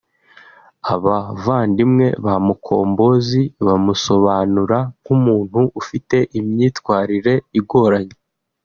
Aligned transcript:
Abavandimwe 0.93 2.07
ba 2.25 2.35
Mukombozi 2.45 3.41
bamusobanura 3.65 4.77
nk’umuntu 5.01 5.59
ufite 5.81 6.17
imyitwarire 6.39 7.35
igoranye 7.59 8.15